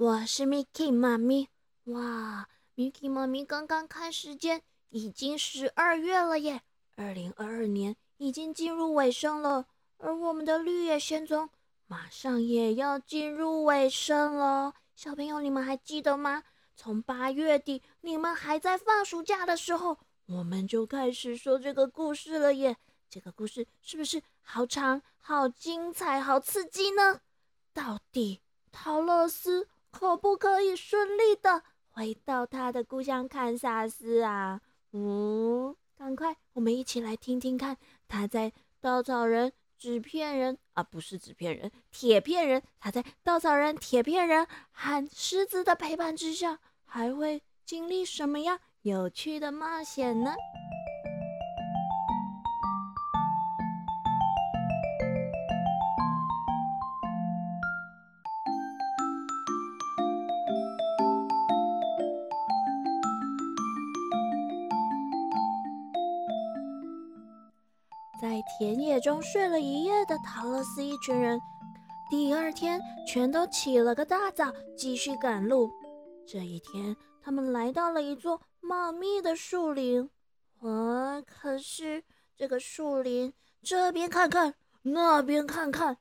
[0.00, 1.48] 我是 Mickey 妈咪。
[1.86, 6.62] 哇，Mickey 妈咪刚刚看时间，已经十二月了耶！
[6.94, 9.66] 二零二二年已经进入尾声了，
[9.96, 11.50] 而我们的绿野仙踪
[11.88, 14.74] 马上也要进入尾声了。
[14.94, 16.44] 小朋友，你们还记得吗？
[16.76, 22.76] 从八月底你们还在放暑假的时候，我们就开始说这个故事了耶。
[23.10, 27.20] 这个故事是不是好长、好精彩、好刺激呢？
[27.74, 28.40] 到底
[28.70, 34.60] 陶乐斯可不可以顺利的回到他的故乡堪萨斯啊？
[34.92, 37.76] 嗯，赶快，我们一起来听听看，
[38.06, 50.32] 他在稻草人、纸片人啊，不是纸片人，铁片人，他在稻草人、铁片人和狮子的陪伴之下，还会经历什么样有趣的冒险呢？
[68.56, 71.38] 田野中睡了一夜的陶乐斯一群人，
[72.10, 75.70] 第二天全都起了个大早，继续赶路。
[76.26, 80.08] 这一天，他们来到了一座茂密的树林。
[80.62, 82.02] 啊，可是
[82.34, 85.98] 这个树林这边看看，那边看看，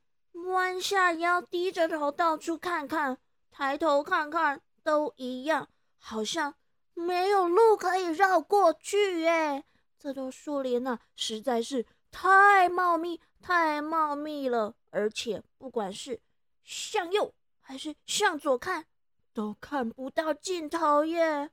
[0.47, 3.17] 弯下腰，低着头，到处看看，
[3.51, 6.55] 抬头看看，都一样，好像
[6.93, 9.21] 没有路可以绕过去。
[9.21, 9.65] 耶。
[9.99, 11.85] 这座树林呢，实在是……
[12.19, 16.19] 太茂密，太茂密了，而且不管是
[16.63, 18.87] 向右还是向左看，
[19.35, 21.51] 都看不到尽头耶。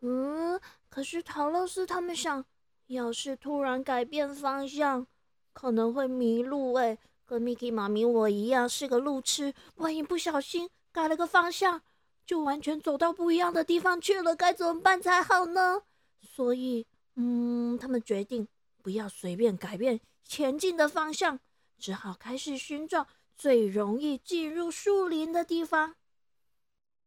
[0.00, 2.44] 嗯，可是陶乐斯他们想，
[2.86, 5.08] 要是突然改变方向，
[5.52, 6.96] 可能会迷路哎。
[7.24, 11.82] 和 Mickey 妈咪我一样是个路痴，万一不小心改了个方向，
[12.24, 15.82] 就完全走到不一样的地方去了，该怎么办才好呢？
[16.20, 18.46] 所以，嗯，他们决定。
[18.84, 21.40] 不要随便改变前进的方向，
[21.78, 25.96] 只好开始寻找最容易进入树林的地方。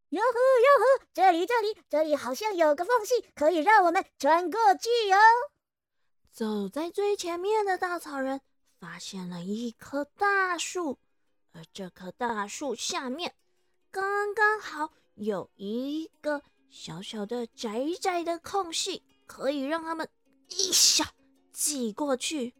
[0.10, 5.18] 哟呵哟呵，这里这里这里好像有个缝隙，可以让我们穿过去哟。
[6.32, 8.42] 走在最前面的稻草人
[8.80, 10.98] 发现了一棵大树，
[11.52, 13.36] 而这棵大树下面
[13.92, 20.09] 刚刚好有一个小小的窄窄的空隙，可以让他们
[20.50, 21.14] 一下。
[21.57, 22.53] 挤过去，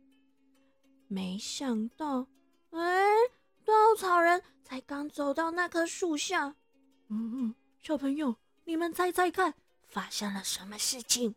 [1.08, 2.26] 没想到，
[2.72, 3.06] 哎，
[3.64, 6.56] 稻草人才刚走到那棵树下，
[7.10, 9.54] 嗯嗯，小朋友，你们猜猜看，
[9.88, 11.36] 发生了什么事情？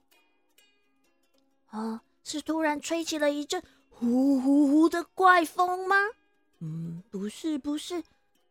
[1.67, 5.97] 啊，是突然吹起了一阵呼呼呼的怪风吗？
[6.61, 8.03] 嗯，不是，不是，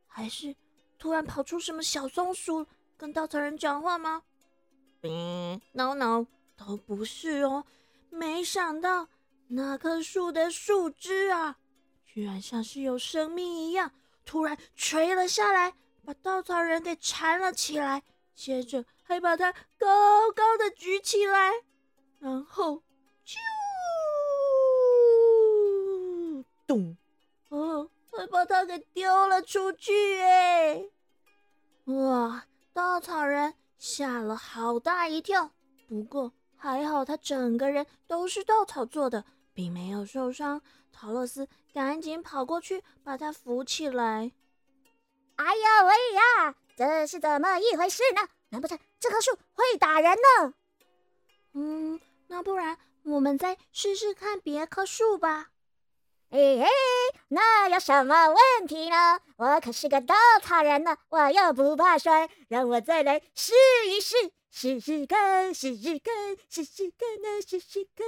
[0.06, 0.56] 还是
[1.00, 4.22] 突然跑出什么小松鼠跟稻草人讲话吗？
[5.02, 7.66] 嗯，no no，都不是哦。
[8.10, 9.08] 没想到
[9.48, 11.58] 那棵树的树枝啊，
[12.06, 13.92] 居然像是有生命一样，
[14.26, 15.76] 突然垂了下来，
[16.06, 18.04] 把稻草人给缠了起来，
[18.36, 21.52] 接着还把它高高的举起来，
[22.20, 22.84] 然后
[23.26, 23.36] 啾
[26.68, 26.98] 咚，
[27.50, 30.20] 哦，还把它给丢了出去！
[30.22, 30.90] 哎，
[31.86, 35.52] 哇，稻草人吓了好大一跳。
[35.88, 36.32] 不过。
[36.62, 40.62] 还好，他整个人都是稻草做的，并没有受伤。
[40.92, 44.34] 陶乐斯赶紧跑过去把他扶起来。
[45.38, 48.28] 哎呀喂呀，这是怎么一回事呢？
[48.50, 50.54] 难不成这棵树会打人呢？
[51.54, 55.52] 嗯，那不然我们再试试看别棵树吧。
[56.30, 56.68] 嘿嘿，
[57.30, 59.22] 那有什么问题呢？
[59.38, 63.54] 我可是个稻草人呢，我又不怕摔，让我再来试
[63.88, 64.16] 一试。
[64.52, 66.14] 试试看，试试看，
[66.50, 68.06] 试试看啊，试试看！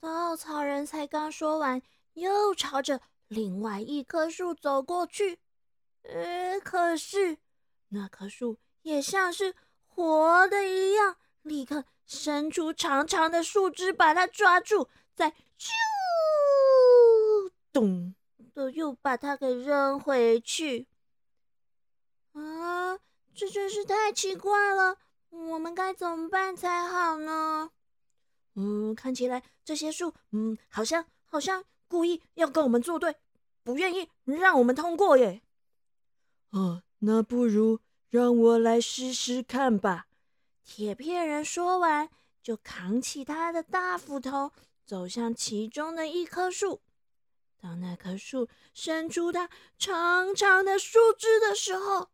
[0.00, 1.80] 稻草人才刚说完，
[2.14, 5.38] 又朝着另外一棵树走过去。
[6.02, 7.38] 呃，可是
[7.88, 9.54] 那棵树也像是
[9.86, 15.68] 活的一样，立刻伸出长长的树枝把它抓住，再啾
[17.72, 18.14] 咚
[18.52, 20.88] 的又把它给扔回去。
[22.32, 22.98] 啊！
[23.34, 24.96] 这真是太奇怪了，
[25.30, 27.70] 我们该怎么办才好呢？
[28.54, 33.16] 嗯，看起来这些树，嗯，好像好像故意要跟我们作对，
[33.64, 35.42] 不愿意让我们通过耶。
[36.50, 40.06] 哦，那不如让我来试试看吧。
[40.62, 42.08] 铁片人说完，
[42.40, 44.52] 就扛起他的大斧头，
[44.86, 46.80] 走向其中的一棵树。
[47.60, 52.10] 当那棵树伸出它长长的树枝的时候，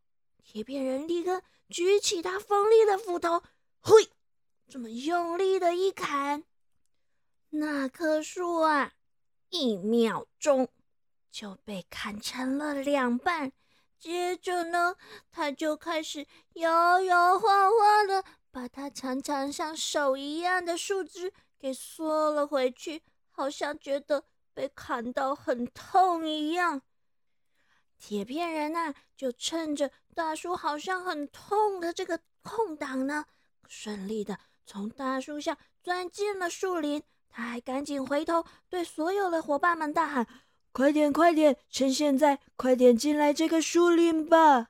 [0.51, 3.41] 铁片人立刻举起他锋利的斧头，
[3.79, 4.09] 嘿，
[4.67, 6.43] 这么用力的一砍，
[7.51, 8.91] 那棵树啊，
[9.47, 10.67] 一秒钟
[11.31, 13.53] 就被砍成了两半。
[13.97, 14.97] 接着呢，
[15.31, 26.81] 他就开始摇摇晃晃的把他长长像手一样的树枝给缩了回去，好像觉得被砍到很痛一样。
[27.97, 33.25] 铁片人呐，就趁着大树好像很痛的这个空档呢，
[33.67, 37.03] 顺利的从大树下钻进了树林。
[37.29, 40.27] 他还赶紧回头对所有的伙伴们大喊。
[40.73, 41.57] 快点，快点！
[41.69, 44.69] 趁现在，快点进来这个树林吧！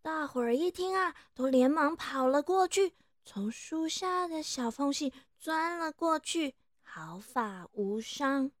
[0.00, 2.94] 大伙儿一听啊，都连忙跑了过去，
[3.24, 8.52] 从树下的小缝隙钻了过去，毫发无伤。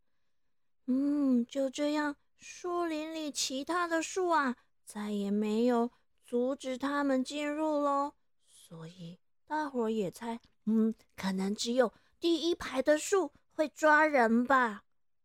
[0.86, 5.90] 嗯，就这样，树林里其他的树啊，再也没有
[6.24, 8.12] 阻止他们进入喽。
[8.50, 14.82] 所以大伙儿也猜，嗯，可能只有第一排的树会抓人吧。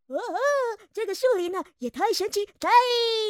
[0.07, 0.86] 哦吼！
[0.92, 2.68] 这个树林呢，也太神奇、太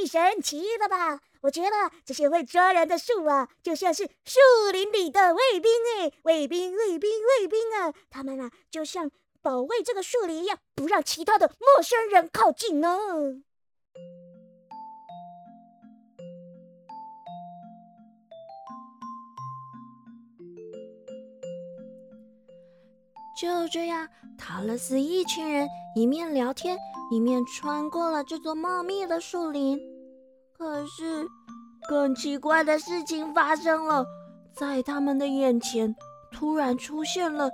[0.09, 1.19] 神奇了吧！
[1.41, 1.69] 我觉得
[2.05, 4.39] 这些会抓人的树啊，就像是树
[4.71, 7.93] 林里的卫兵哎，卫兵、卫兵、卫兵啊！
[8.09, 9.11] 他们啊，就像
[9.41, 13.43] 保卫这个树林一样，不让其他的陌生人靠近呢。
[23.39, 24.05] 就这样，
[24.37, 25.65] 陶乐斯一群人
[25.95, 26.77] 一面聊天，
[27.09, 29.79] 一面穿过了这座茂密的树林。
[30.57, 31.25] 可是，
[31.87, 34.05] 更奇怪的事情发生了，
[34.53, 35.95] 在他们的眼前
[36.33, 37.49] 突然出现了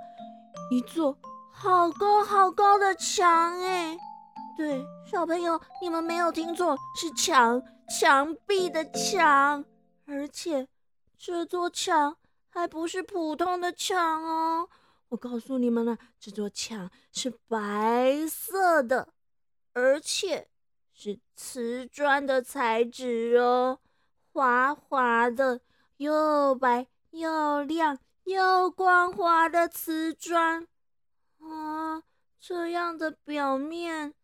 [0.72, 1.16] 一座
[1.52, 3.56] 好高好高的墙。
[3.60, 3.96] 哎，
[4.56, 7.62] 对，小朋友，你们没有听错，是墙，
[8.00, 9.64] 墙壁的墙。
[10.04, 10.66] 而且，
[11.16, 12.16] 这座墙
[12.48, 14.68] 还不是普通的墙哦。
[15.08, 19.14] 我告诉你们了，这座墙是白色的，
[19.72, 20.48] 而且
[20.92, 23.78] 是瓷砖的材质哦，
[24.32, 25.60] 滑滑的，
[25.98, 30.66] 又白又亮又光滑的瓷砖
[31.38, 32.02] 啊！
[32.40, 34.14] 这样的表面，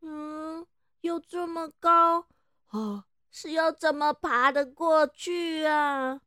[0.00, 0.66] 嗯，
[1.00, 2.26] 又这么高
[2.66, 6.20] 啊，是要怎么爬得过去啊？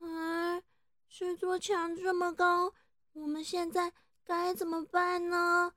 [0.00, 0.62] 哎，
[1.08, 2.74] 这座墙这么高。
[3.16, 3.92] 我们现在
[4.24, 5.72] 该怎么办呢？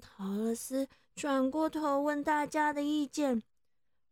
[0.00, 3.44] 陶乐斯转过头问大家的意见。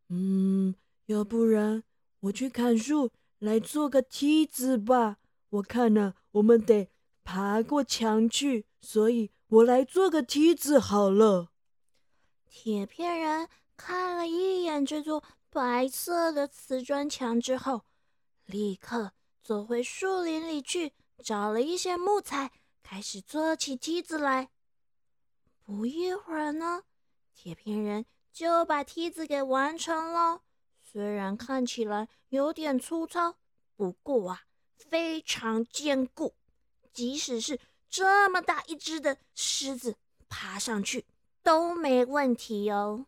[0.08, 0.76] 嗯，
[1.06, 1.82] 要不然
[2.20, 5.16] 我去砍树来做个梯子吧。
[5.48, 6.90] 我看呢，我们得
[7.24, 11.50] 爬过墙去，所以我来做个梯子好了。
[12.46, 17.82] 铁片人看了一眼这座白色的瓷砖墙之后，
[18.46, 19.12] 立刻
[19.42, 22.52] 走回树林里去找了一些木材。
[22.82, 24.50] 开始做起梯子来。
[25.64, 26.82] 不一会儿呢，
[27.34, 30.42] 铁片人就把梯子给完成了。
[30.82, 33.36] 虽然看起来有点粗糙，
[33.76, 34.42] 不过啊，
[34.76, 36.34] 非常坚固，
[36.92, 39.96] 即使是这么大一只的狮子
[40.28, 41.06] 爬上去
[41.44, 43.06] 都没问题哦。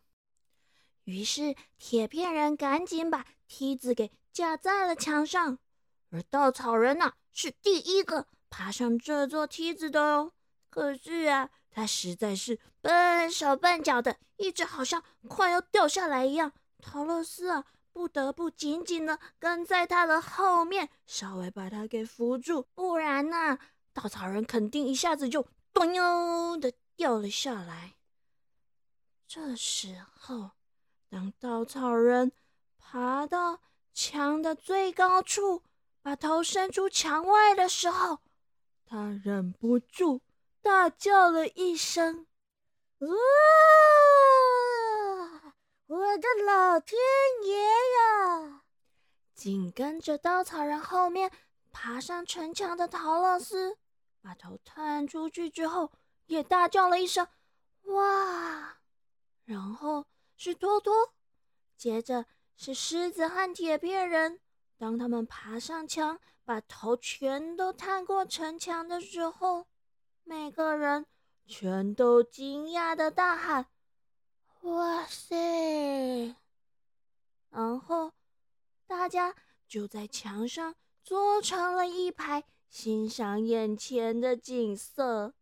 [1.03, 5.59] 于是，铁片人赶紧把梯子给架在了墙上，
[6.09, 8.27] 而稻草人呢，是第一个。
[8.55, 10.31] 爬上这座梯子的哦，
[10.69, 16.53] 可是啊，他实在是笨手笨脚的，一直好像快要掉下来一样。
[16.79, 23.57] 陶乐斯啊，不得不紧紧的跟在他的后面，稍微把他给扶住，不然呢，
[23.91, 27.95] 稻草人肯定一下子就咚哟的掉了下来。
[29.27, 30.51] 这时候，
[31.09, 32.31] 当稻草人
[32.77, 33.61] 爬到
[33.95, 35.63] 墙的最高处，
[36.03, 38.19] 把头伸出墙外的时候，
[38.93, 40.21] 他忍不住
[40.61, 42.27] 大叫了一声
[43.01, 43.09] ：“哇！
[45.87, 46.99] 我的老天
[47.43, 48.61] 爷呀！”
[49.33, 51.31] 紧跟着稻草人后面
[51.71, 53.79] 爬上城墙的陶乐斯，
[54.21, 55.91] 把头探出去之后，
[56.27, 57.27] 也大叫了一声
[57.89, 58.77] ：“哇！”
[59.43, 60.05] 然后
[60.37, 60.93] 是托托，
[61.75, 64.39] 接着是狮子和铁片人。
[64.83, 69.65] 当他们爬上墙，把头全都探过城墙的时候，
[70.25, 71.05] 每个人
[71.45, 73.67] 全都惊讶的大喊
[74.63, 76.35] ：“哇塞！”
[77.49, 78.11] 然后
[78.85, 79.33] 大家
[79.69, 85.33] 就在墙上坐成了一排，欣赏眼前的景色。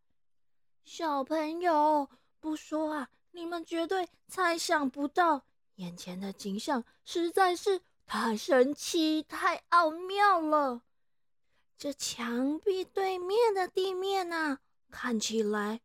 [0.84, 2.08] 小朋友，
[2.38, 5.42] 不说啊，你们绝对猜想不到，
[5.74, 7.80] 眼前的景象实在是
[8.14, 10.82] 太神奇、太奥妙了。
[11.78, 14.58] 这墙壁对面的地面啊，
[14.90, 15.80] 看起来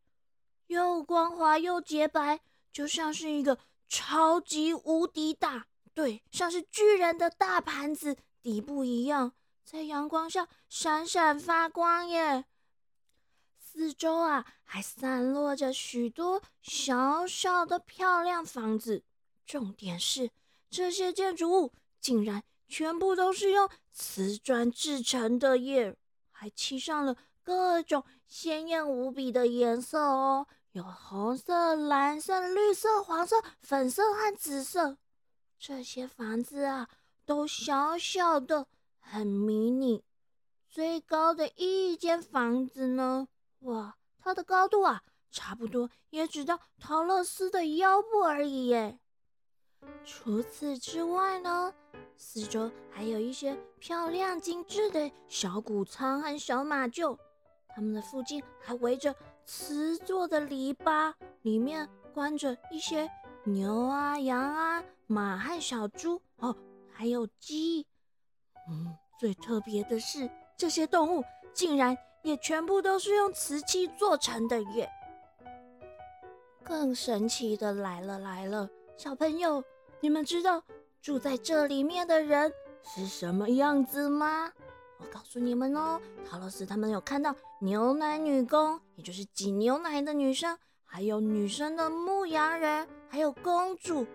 [0.66, 3.58] 又光滑又洁白，就像是一个
[3.88, 9.32] 超级无敌大，对，像是巨人的大盘子底部一样，
[9.64, 12.44] 在阳光下闪闪发光耶。
[13.58, 19.02] 四周啊，还散落着许多小小的漂亮房子。
[19.46, 20.30] 重点是，
[20.68, 25.96] 这些建筑物竟然全部都是用瓷砖制成的耶，
[26.30, 34.98] 还漆上了各种鲜艳无比的颜色哦，有红色、蓝色、绿色、黄色、粉色和紫色。
[35.58, 36.88] 这些房子啊，
[37.24, 38.66] 都小小的，
[39.00, 40.04] 很迷你。
[40.68, 43.28] 最高的一间房子呢？
[43.60, 45.02] 哇，它的高度啊，
[45.32, 49.00] 差不多也只到陶乐斯的腰部而已耶。
[50.04, 51.74] 除此之外呢，
[52.18, 57.16] 四周还有一些漂亮精致的小谷仓和小马厩，
[57.68, 59.14] 它们的附近还围着
[59.46, 63.08] 瓷做的篱笆，里面关着一些
[63.44, 66.54] 牛啊、羊啊、马和小猪哦，
[66.92, 67.86] 还有鸡。
[68.68, 71.96] 嗯，最特别的是，这些动物竟然。
[72.24, 74.90] 也全部都是用瓷器做成的耶！
[76.64, 79.62] 更神奇的来了来了，小朋友，
[80.00, 80.62] 你们知道
[81.00, 82.52] 住在这里面的人
[82.82, 84.50] 是什么样子吗？
[84.98, 94.06] 我告诉你们哦，陶乐斯他们有看到牛奶女工，也就是挤牛奶的女生，还有女生的牧羊人，还有公主，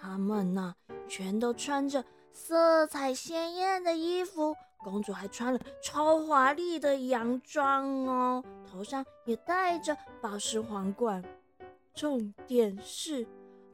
[0.00, 0.74] 他们呢，
[1.08, 4.54] 全都穿着色彩鲜艳的衣服。
[4.78, 11.20] 公主还穿了超华丽的洋装哦，头上也戴着宝石皇冠。
[11.94, 13.26] 重点是，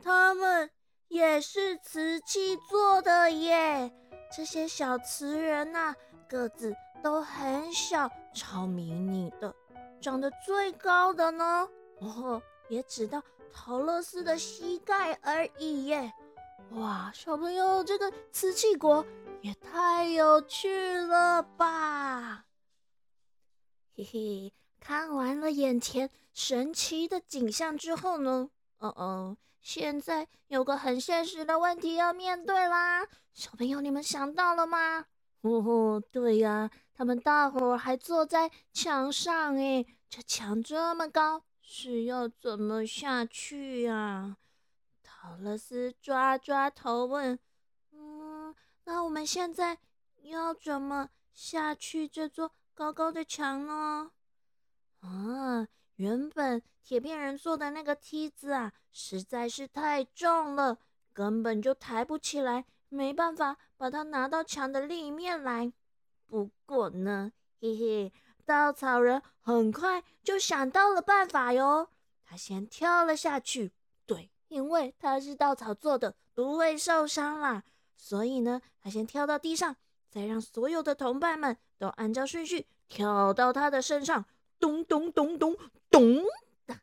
[0.02, 0.70] 他们
[1.08, 3.92] 也是瓷器做的耶。
[4.34, 5.94] 这些小瓷人呐，
[6.28, 9.54] 个子都很小，超迷你的。
[10.00, 11.68] 长得最高的呢，
[12.00, 16.12] 哦，也只到陶乐斯的膝盖而已耶。
[16.70, 19.04] 哇，小朋友，这个瓷器国。
[19.42, 22.46] 也太有趣了吧！
[23.94, 28.48] 嘿嘿，看完了眼前神奇的景象之后呢？
[28.78, 33.06] 哦哦，现在有个很现实的问题要面对啦！
[33.32, 35.06] 小朋友，你们想到了吗？
[35.40, 44.36] 哦吼，对呀，他们大伙儿还坐在墙上，诶，这墙这么高，是要怎么下去呀？
[45.02, 47.38] 陶乐斯抓抓头问。
[47.92, 48.54] 嗯
[48.84, 49.78] 那我们现在
[50.24, 54.10] 要怎么下去这座高高的墙呢？
[55.00, 60.78] 啊，原本铁片人做的那个梯子啊，实在是太重了，
[61.12, 65.72] 根本就抬不起来，没办法把它拿到墙的另一面来。
[66.26, 68.12] 不过呢，嘿嘿，
[68.44, 71.88] 稻草人很快就想到了办法哟。
[72.24, 73.72] 他先跳了下去，
[74.04, 77.62] 对，因为他是稻草做的，不会受伤啦。
[77.96, 79.76] 所以呢，他先跳到地上，
[80.10, 84.24] 再让所有的同伴们都按照顺序跳到他的身上，
[84.58, 85.56] 咚咚咚咚
[85.90, 86.22] 咚
[86.66, 86.80] 的。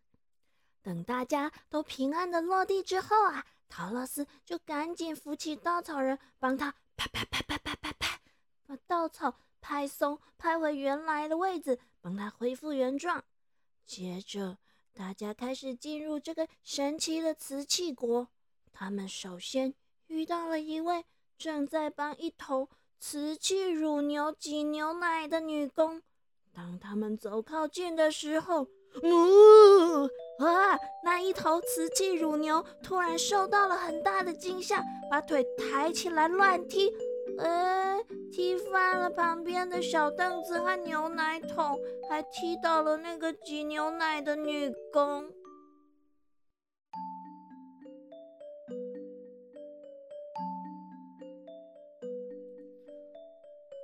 [0.81, 8.19] 等大家都平安的落地之后啊，陶乐斯就赶紧扶起稻草人，帮他拍拍拍拍拍拍拍，
[8.65, 13.23] 把稻草拍松，拍回原来的位置，帮他恢复原状。
[13.85, 14.57] 接着，
[14.93, 18.29] 大家开始进入这个神奇的瓷器国。
[18.71, 19.73] 他们首先。
[20.07, 21.05] 遇到了一位
[21.37, 22.67] 正在帮一头
[22.99, 26.03] 瓷器乳牛挤牛奶的女工。
[26.53, 28.63] 当他们走靠近的时候，
[29.03, 30.03] 呜
[30.43, 30.77] 啊！
[31.03, 36.91] 那一头瓷器乳牛突然受到了很大的惊吓，把腿抬起来乱踢，
[37.39, 41.79] 哎，踢翻了旁边的小凳子和牛奶桶，
[42.09, 45.31] 还踢倒了那个挤牛奶的女工。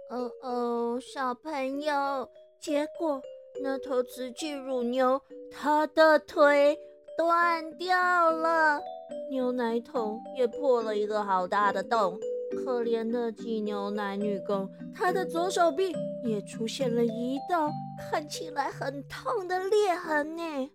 [0.09, 2.29] 哦哦，小朋友，
[2.67, 3.21] 结果
[3.63, 6.77] 那头瓷器乳牛，它的腿
[7.17, 8.81] 断掉了，
[9.31, 12.19] 牛奶桶也破了一个好大的洞。
[12.51, 15.95] 可怜的挤牛奶女工，她的左手臂
[16.25, 17.71] 也出现了一道
[18.11, 20.69] 看起来很痛的裂痕呢。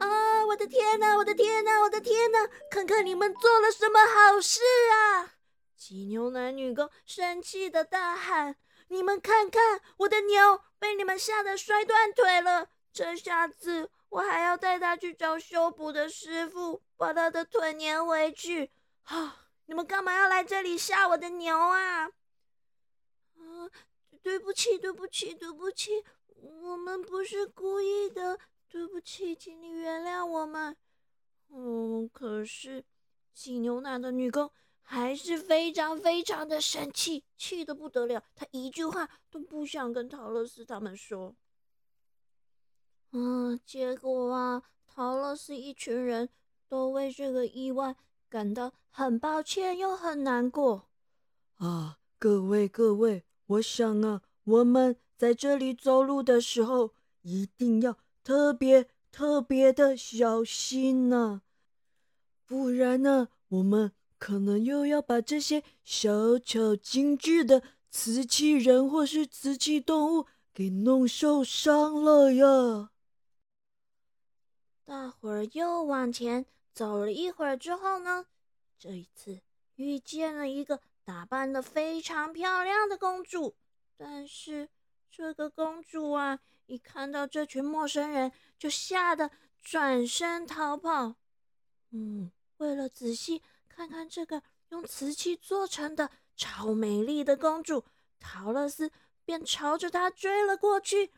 [0.00, 2.40] 啊，我的天哪，我的天哪，我的天哪！
[2.68, 4.58] 看看你们做了什么好事
[4.92, 5.34] 啊！
[5.76, 8.56] 挤牛奶女工生气的大喊
[8.88, 12.68] ：“你们看看，我的牛被你们吓得摔断腿了！
[12.92, 18.70] 这下子我还要带他去找修补的师傅，把他的腿粘回去。
[19.04, 19.42] 啊！
[19.66, 22.04] 你们干嘛要来这里吓我的牛啊？
[22.04, 22.12] 啊！
[24.22, 26.04] 对不起，对不起，对不起，
[26.36, 28.38] 我们不是故意的，
[28.68, 30.76] 对不起，请你原谅我们。
[31.48, 32.84] 嗯，可是
[33.34, 34.50] 挤牛奶的女工
[34.88, 38.22] 还是非常非常的生气，气得不得了。
[38.36, 41.34] 他一句话都不想跟陶乐斯他们说。
[43.10, 46.28] 嗯，结果啊，陶乐斯一群人
[46.68, 47.96] 都为这个意外
[48.28, 50.88] 感到很抱歉又很难过。
[51.56, 61.42] 啊，各位各位，我想啊，我们在这里走路的时候一定要特别特别的小心呢，
[62.44, 72.90] 不然呢，我们可能又要把这些小巧精致的瓷器人或是瓷器动物给弄受伤了呀。
[74.84, 78.26] 大伙儿又往前走了一会儿之后呢，
[78.78, 79.40] 这一次
[79.74, 83.54] 遇见了一个打扮的非常漂亮的公主。
[83.96, 84.68] 但是
[85.10, 89.30] 这个公主啊，一看到这群陌生人，就吓得
[89.62, 91.16] 转身逃跑。
[91.90, 93.42] 嗯，为了仔细
[93.76, 97.84] 看看这个用瓷器做成的超美丽的公主，
[98.18, 98.90] 陶乐斯
[99.22, 101.12] 便朝着她追了过去。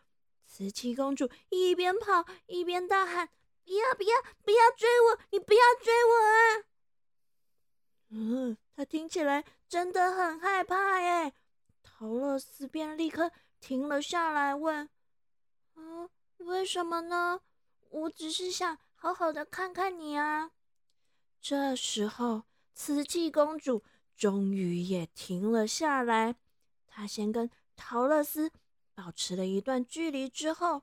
[0.44, 3.28] 瓷器公主一边跑一边大喊。
[3.64, 5.20] 不要不要不要追我！
[5.30, 6.64] 你不要追我啊！
[8.08, 11.32] 嗯，她听起来真的很害怕耶。
[11.82, 14.88] 陶乐斯便立刻停了下来，问
[15.76, 17.42] ：“啊，为什么呢？
[17.90, 20.50] 我只是想好好的看看你啊。”
[21.40, 23.82] 这时候，瓷器公主
[24.16, 26.36] 终于也停了下来。
[26.86, 28.50] 她先跟陶乐斯
[28.94, 30.82] 保持了一段距离，之后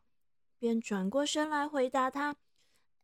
[0.57, 2.37] 便转过身来回答他。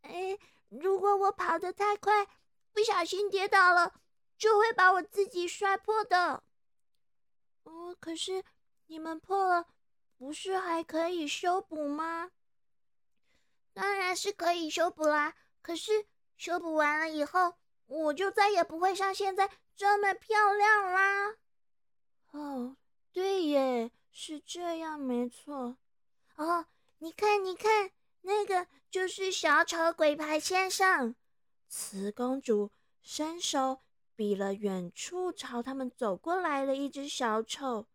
[0.01, 2.25] 哎，如果我跑得太快，
[2.71, 3.93] 不小心跌倒了，
[4.37, 6.43] 就会把我自己摔破的。
[7.63, 8.43] 哦，可是
[8.87, 9.67] 你们破了，
[10.17, 12.31] 不是还可以修补吗？
[13.73, 15.35] 当然是可以修补啦。
[15.61, 16.07] 可是
[16.41, 17.53] 修补完了以后，
[17.85, 21.35] 我就再也不会像现在这么漂亮啦。
[22.31, 22.77] 哦，
[23.13, 25.77] 对耶，是这样，没错。
[26.37, 26.65] 哦，
[26.97, 27.91] 你看，你看。
[28.21, 31.15] 那个就是小丑鬼牌先生，
[31.67, 32.71] 慈公主
[33.03, 33.81] 伸手
[34.15, 37.85] 比了远处朝他们走过来的一只小丑。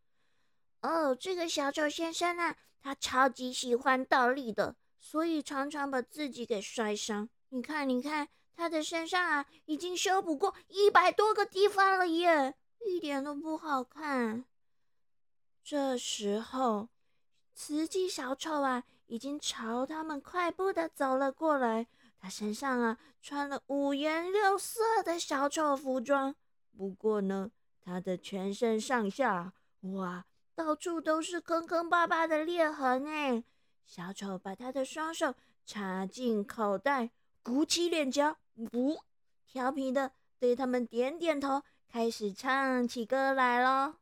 [0.83, 7.29] 哦，这个小丑先生啊，他超级喜欢倒立的，所以常常把自己给摔伤。
[7.57, 14.45] 你看，你看，他的身上啊，已经修补过一百多个地方了耶，一点都不好看。
[15.65, 16.91] 这时候，
[17.55, 18.85] 雌鸡小丑啊。
[19.09, 21.87] 已经朝他们快步的走了过来。
[22.19, 26.35] 他身上啊穿了五颜六色的小丑服装，
[26.77, 30.25] 不过呢，他的全身上下哇，
[30.57, 33.45] 到处都是坑坑巴巴的裂痕哎。
[33.85, 37.13] 小丑把他的双手插进口袋，
[37.47, 38.37] 鼓起脸颊，
[38.73, 38.99] 不
[39.47, 43.95] 调皮的对他们点点头，开始唱起歌来喽。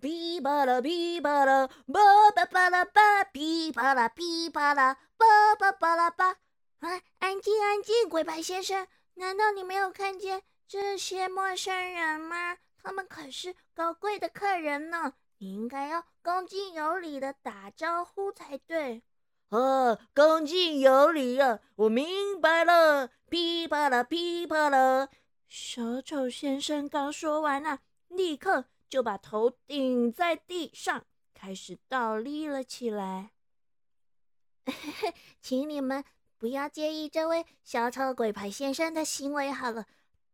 [0.00, 6.38] 噼啪啦，噼啪啦，叭叭叭啦叭，噼啪啦，噼啪啦，叭叭叭啦叭。
[6.78, 12.56] 啊，安静，安静，鬼牌先生，难道你没有看见这些陌生人吗？
[12.82, 19.02] 他们可是高贵的客人呢，你应该要恭敬有礼的打招呼才对。
[19.50, 23.10] 哦，恭敬有礼啊，我明白了。
[23.28, 25.08] 噼啪啦，噼啪啦。
[25.48, 28.66] 小丑先生刚说完啊，立刻。
[28.90, 33.32] 就把头顶在地上，开始倒立了起来。
[35.42, 36.02] 请你们
[36.38, 39.84] 不要介意这位小丑鬼牌先生的行为好了，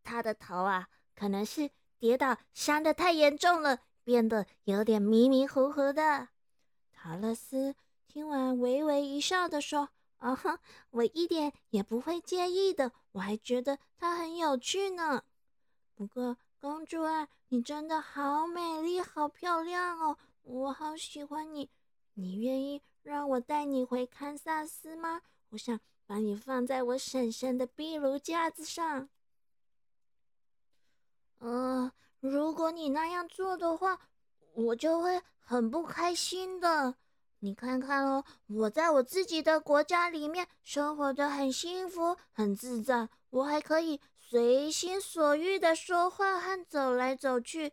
[0.04, 6.28] 他的头啊，可能是跌倒伤的太严重了，变得有点迷迷糊糊的。
[6.92, 7.74] 塔勒斯
[8.14, 15.24] 听完，微微一笑的说：“啊哈，我一点也不会介意的，我还觉得他很有趣呢。
[15.96, 20.16] 不过……”公主啊，你真的好美丽，好漂亮哦！
[20.44, 21.68] 我好喜欢你。
[22.14, 25.20] 你愿意让我带你回堪萨斯吗？
[25.50, 29.10] 我想把你放在我婶婶的壁炉架子上。
[31.40, 34.00] 呃，如果你那样做的话，
[34.54, 36.94] 我就会很不开心的。
[37.44, 44.00] 你看看哦，我在我自己的国家里面生活的很幸福、很自在，我还可以。
[44.16, 47.70] 随心所欲的说话和走来走去，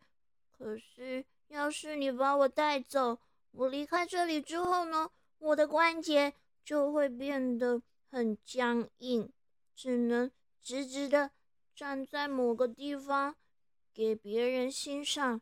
[0.52, 3.20] 可是要是你把我带走，
[3.52, 6.34] 我离开这里之后呢，我的关节
[6.66, 7.82] 就会变得
[8.12, 9.32] 很僵硬，
[9.74, 10.30] 只能
[10.62, 11.32] 直直的
[11.74, 13.34] 站在某个地方
[13.94, 15.42] 给别人欣赏。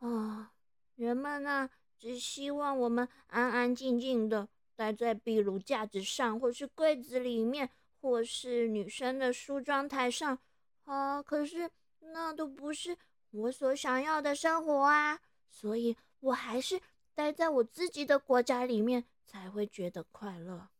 [0.00, 0.52] 啊，
[0.94, 7.68] 人们啊，只希望我们安安静静的待在壁炉架子上，或是柜子里面，
[8.00, 10.38] 或是女生的梳妆台上。
[10.84, 12.96] 啊，可是那都不是
[13.32, 15.20] 我所想要的生活啊！
[15.50, 16.80] 所以我还是
[17.14, 20.70] 待在我自己的国家里面才会觉得快乐。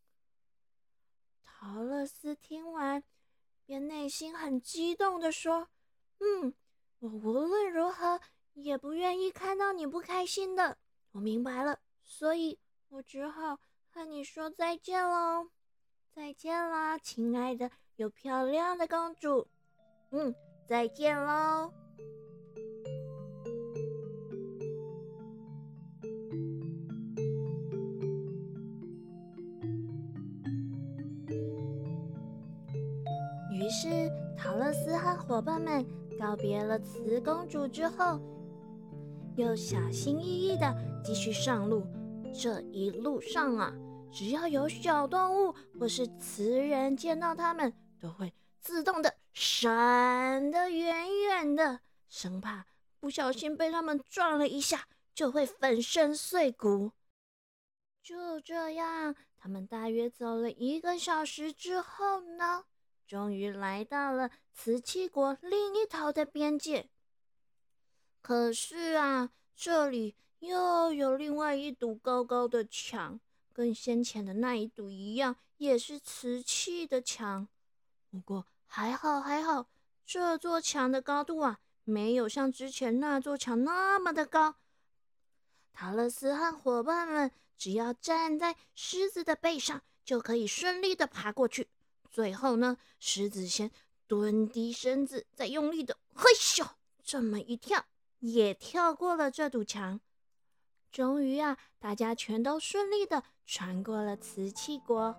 [1.44, 3.04] 陶乐斯听完，
[3.66, 5.68] 便内心很激动的说
[6.18, 6.54] ：“嗯，
[7.00, 8.18] 我无论如何。”
[8.54, 10.76] 也不愿意看到你不开心的，
[11.12, 13.58] 我明白了，所以我只好
[13.90, 15.48] 和你说再见喽。
[16.14, 19.46] 再见啦，亲爱的又漂亮的公主。
[20.10, 20.34] 嗯，
[20.66, 21.72] 再见喽。
[33.52, 35.84] 于是，陶乐斯和伙伴们
[36.18, 38.20] 告别了慈公主之后。
[39.36, 40.66] 又小心翼翼的
[41.02, 41.86] 继续上路。
[42.32, 43.72] 这一路上啊，
[44.12, 52.66] 只要有小动物或是雌人见到它们，都会自动的闪得远远的，生怕
[53.00, 56.92] 不小心被它们撞了一下，就会粉身碎骨。
[58.02, 62.64] 就这样，他们大约走了一个小时之后呢，
[63.06, 66.88] 终于来到了瓷器国另一头的边界。
[68.22, 73.20] 可是啊，这里又有另外一堵高高的墙，
[73.52, 77.46] 跟先前的那一堵一样，也是瓷器的墙。
[78.10, 79.68] 不过还好还好，
[80.04, 84.56] 这座墙的高度啊，没有像之前那座墙那么的高。
[85.72, 91.68] 塔勒斯和伙伴们只要站在狮子的背上，就可以顺利的爬过去。
[92.10, 93.70] 最后呢，狮子先
[94.06, 96.66] 蹲低身子，再用力的嘿咻
[97.04, 97.84] 这么一跳。
[98.18, 99.98] 也跳过了这堵墙，
[100.90, 105.14] 终于啊，大家全都顺利的穿过了瓷器国。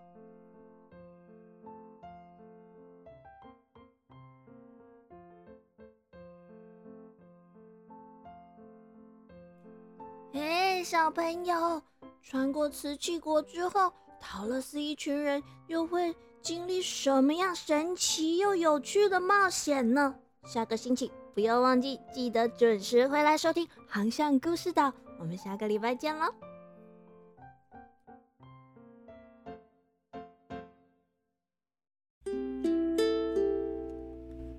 [10.34, 11.82] 哎，小朋友，
[12.22, 20.16] 穿过瓷器国之后，陶乐斯一群人又会经历什么样神奇又有趣的冒险呢？
[20.44, 21.12] 下个星期。
[21.34, 24.90] 不要忘记，记得准时回来收听《航向故事岛》。
[25.22, 26.34] 我们下个礼拜见喽！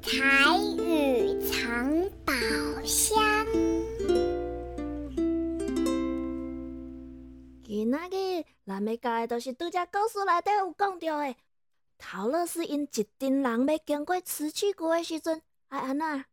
[0.01, 2.33] 台语藏宝
[2.85, 3.45] 箱。
[7.65, 11.35] 今仔日咱要教的都是拄只故事内底有讲到的。
[11.99, 12.87] 陶乐斯因一
[13.19, 16.25] 群人要经过瓷器谷的时阵，爱安那？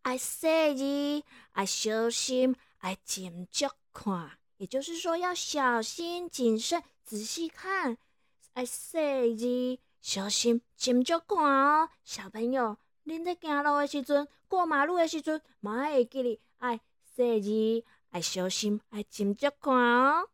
[0.00, 7.98] 爱细字，爱小心，爱斟酌看，也就是说要小心谨慎、仔细看。
[8.52, 16.80] 爱细字，小心斟酌看哦，小朋友，恁在行路的时阵，过马路的时阵，嘛会记哩爱
[17.16, 20.28] 细字，爱小心，爱斟酌看哦。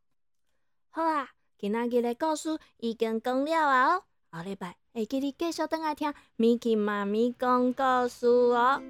[0.91, 8.83] 好啊，今仔日的故事已经讲了啊哦，下礼拜会记哩继续等来听米奇妈咪讲故事哦。